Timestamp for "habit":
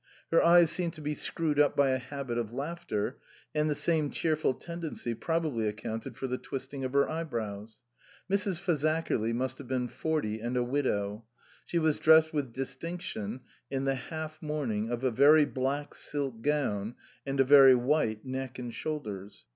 1.99-2.39